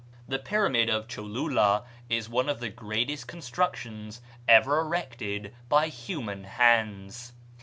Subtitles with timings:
[0.27, 7.33] The pyramid of Cholula is one of the greatest constructions ever erected by human hands.